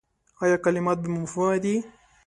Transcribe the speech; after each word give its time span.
ایا 0.43 0.57
کلمات 0.65 0.97
بې 1.03 1.09
مفهومه 1.15 1.57
دي؟ 1.63 1.75